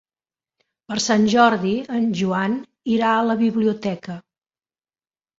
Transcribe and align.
Per 0.91 0.95
Sant 1.07 1.25
Jordi 1.33 1.73
en 1.97 2.07
Joan 2.21 2.55
irà 2.93 3.11
a 3.17 3.27
la 3.27 3.35
biblioteca. 3.43 4.17